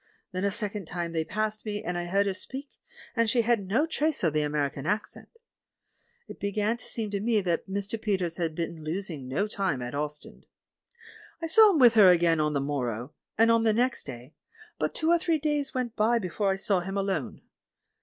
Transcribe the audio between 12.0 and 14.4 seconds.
again on the morrow, and on the next day,